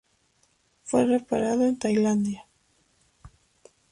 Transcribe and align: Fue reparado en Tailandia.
Fue 0.83 1.05
reparado 1.05 1.63
en 1.63 1.77
Tailandia. 1.77 2.47